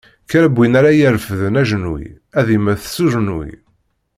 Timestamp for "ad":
2.39-2.47